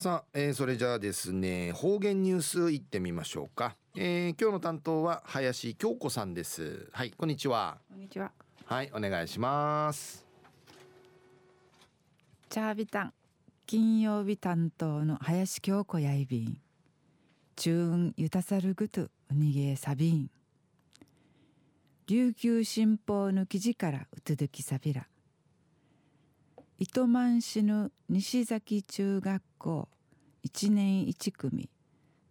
[0.00, 6.88] さあ、えー、それじゃあですね方言ニュースいってみましょうか、えー、今日の担当は林京子さんです。
[6.92, 7.78] はいこんにちは。
[7.90, 8.30] こんにちは。
[8.64, 10.24] はいお願いします。
[12.48, 13.12] チャービタン
[13.66, 16.60] 金曜日担当の林京子やいびん。
[17.56, 20.30] チューンゆたさるぐとうにげさびん
[22.06, 25.08] 琉球新報の記事からうつづきさびら
[26.80, 29.88] 糸満市の西崎中学校
[30.46, 31.68] 1年1組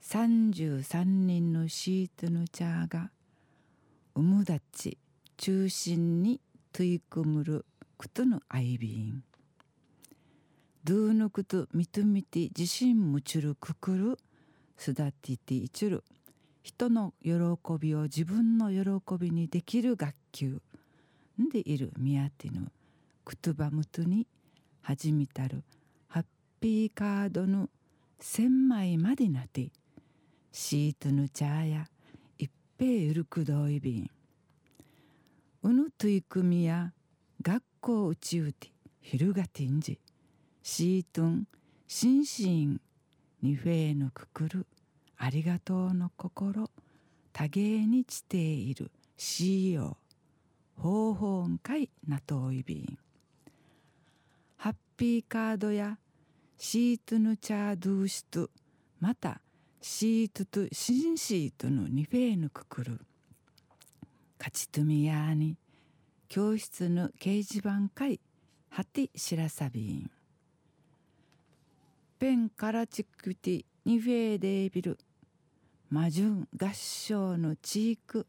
[0.02, 3.12] 33人のシートのチャーが
[4.16, 4.98] うむだち
[5.36, 6.40] 中心に
[6.72, 7.66] 取り組むる
[7.98, 9.22] ことのアイビン
[10.86, 14.18] ドゥーヌクトミトミティ自身むちるくくる
[14.78, 16.06] すだてていちる。
[16.64, 17.32] 人の喜
[17.78, 20.62] びを自分の喜びにできる学級。
[21.42, 22.72] んでいるミヤティヌ
[23.26, 24.26] クトバムトに
[24.88, 25.66] 始めたる。
[26.08, 26.26] ハッ
[26.62, 27.68] ピーカードの
[28.20, 29.70] 千枚までなって
[30.54, 31.88] シートのチャーや
[32.38, 34.10] 一平うるくどいびん。
[35.64, 36.94] うぬ取り組みや
[37.42, 38.72] 学校うちうて
[39.02, 40.00] ひるがてんじ。
[40.64, 41.48] シートン
[41.86, 42.80] 心身
[43.46, 44.68] にフェーのくくる
[45.18, 46.72] ありがとうの心
[47.34, 49.98] 多芸にちているしよ
[50.78, 52.98] う方法んかいなといびん。
[54.98, 56.00] ピーカードや
[56.58, 58.50] シートのチャードゥーシト
[59.00, 59.42] また
[59.80, 63.00] シートとシンシートのニフェーヌくくる。
[64.40, 65.56] 勝ちとみやに
[66.30, 68.20] 教室の掲示板会
[68.70, 70.10] はてしらさびん。
[72.18, 74.98] ペンからチクティニフェーデービル。
[75.92, 78.26] マジュン合唱のチーク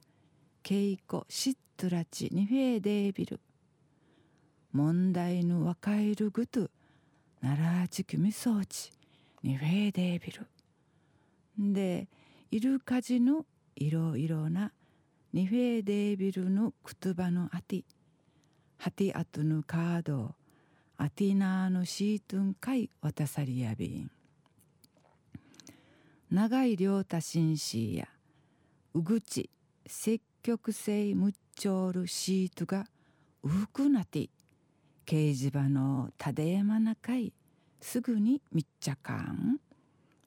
[0.63, 3.41] 稽古シットラチニフェーデービル。
[4.73, 6.71] 問題の若いるぐと
[7.41, 8.93] 奈良地区みそうち
[9.43, 10.47] ニフェーデービル
[11.59, 12.09] で
[12.51, 13.45] いるかじの
[13.77, 14.73] いろいろな
[15.33, 17.85] ニフェーデービルの言葉のあて
[18.77, 20.35] ハティアトのカード
[20.97, 24.11] アティナーのシートンかい渡さりやびん。
[26.31, 28.09] 長い良太紳士や
[28.93, 29.49] うぐち
[29.87, 32.85] 積極性むっちょるシートが
[33.43, 34.29] うふくなて
[35.09, 37.33] 掲示板のたでやまなかい
[37.81, 39.59] すぐに密着感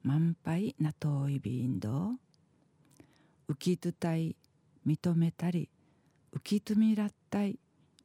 [0.01, 2.13] 満杯な遠いビンド
[3.47, 4.35] 浮きとたい
[4.87, 5.69] 認めたり
[6.35, 7.59] 浮きとみらったい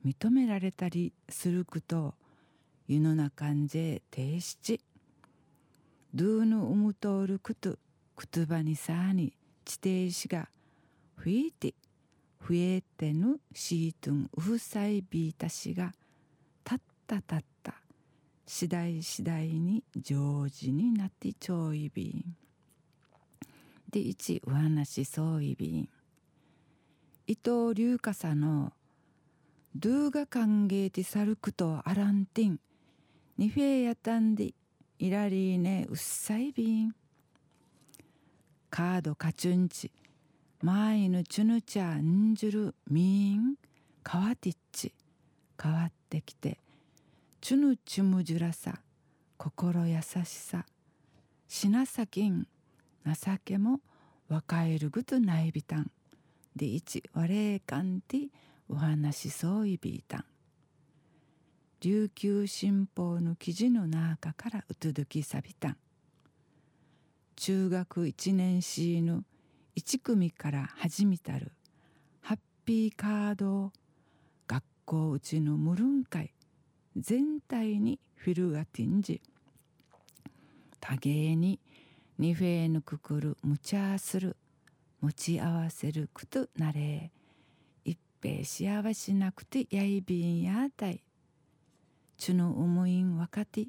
[0.04, 2.12] 認められたりすること
[2.88, 4.78] 湯の中んじ停止。
[6.14, 7.78] ドゥーヌウムトールクト
[8.34, 9.32] 言葉にさに
[9.64, 10.50] 地底しが
[11.14, 11.72] ふいて
[12.47, 15.93] 増えてぬシートンウフサイビータシが
[17.15, 17.75] ったたった。
[18.47, 22.37] 次第次第に常時になってちょいびん
[23.91, 25.89] で一お話そういびん
[27.27, 28.72] 伊藤隆花さんの
[29.75, 32.59] ドゥーが歓迎てさるくとあらんてん。
[33.37, 34.55] にフェやたんで
[34.99, 36.93] いらりねうっさいびん
[38.71, 39.93] カードカチュンチ。
[40.62, 43.55] マイヌチュヌチャンジュルミーン
[44.03, 44.93] カワティッチ
[45.61, 46.59] 変わってきて。
[47.47, 48.81] チュヌチュムジュラさ
[49.37, 50.67] 心優しさ
[51.47, 52.49] しなさきん
[53.07, 53.12] 情
[53.45, 53.79] けも
[54.29, 55.89] 若えるぐとないびたん
[56.56, 58.31] でいちわれかんて
[58.69, 60.25] お話しそういびいたん。
[61.83, 65.77] 琉球新報の記事の中からうつづきさびたん。
[67.37, 69.23] 中学一年 C の
[69.77, 71.53] 一組から始めたる
[72.23, 73.73] ハッピーカードを
[74.49, 76.33] 学校うちの無論会
[76.97, 79.21] 全体にフィルが展示
[80.81, 81.61] 多芸に
[82.19, 84.37] ニフェーヌくくる無茶する
[85.03, 87.11] 持ち合わせるくとなれ
[87.85, 91.03] 一平幸せなくてやいびんやたい
[92.17, 93.67] ちゅの思いん若手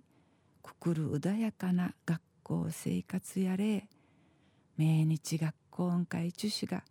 [0.63, 3.89] くくる穏やかな学校生活やれ
[4.77, 6.83] 命日学校ん会主子が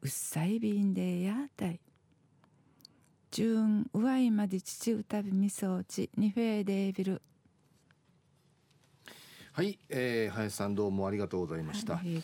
[0.00, 1.80] うっさいびんでやたい
[3.34, 7.22] 順うわいまで父歌びみそうちにフェーデービル。
[9.50, 12.22] はい、えー、林さんどうもありがとうございました、はい、